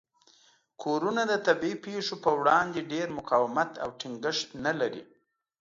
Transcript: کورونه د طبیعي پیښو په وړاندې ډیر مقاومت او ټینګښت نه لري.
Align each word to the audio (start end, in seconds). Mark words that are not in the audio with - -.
کورونه 0.83 1.21
د 1.31 1.33
طبیعي 1.47 1.77
پیښو 1.85 2.15
په 2.23 2.31
وړاندې 2.39 2.87
ډیر 2.93 3.07
مقاومت 3.17 3.71
او 3.83 3.89
ټینګښت 3.99 4.47
نه 4.65 4.71
لري. 4.79 5.03